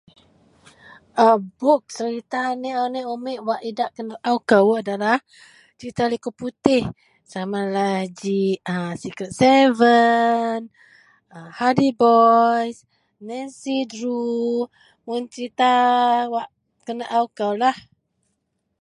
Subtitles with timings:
[1.25, 1.27] a
[1.57, 5.17] buk serita aneik-aneik umik wak idak tenaou kou adalah
[5.77, 6.83] serita likou putih
[7.31, 8.39] samalah ji
[8.75, 10.57] a secret seven,
[11.57, 12.67] hardy boy,
[13.27, 14.51] nancy drew,
[15.05, 15.71] mun serita
[16.33, 16.49] wak
[16.85, 17.77] tenaou koulah